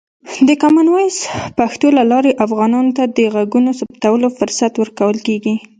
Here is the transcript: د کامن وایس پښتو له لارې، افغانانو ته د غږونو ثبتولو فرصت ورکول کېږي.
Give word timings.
د 0.47 0.49
کامن 0.61 0.87
وایس 0.91 1.17
پښتو 1.57 1.87
له 1.97 2.03
لارې، 2.11 2.37
افغانانو 2.45 2.91
ته 2.97 3.03
د 3.17 3.19
غږونو 3.35 3.71
ثبتولو 3.79 4.27
فرصت 4.37 4.73
ورکول 4.77 5.17
کېږي. 5.27 5.55